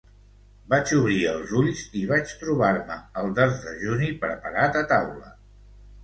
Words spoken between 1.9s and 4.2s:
i vaig trobar-me el desdejuni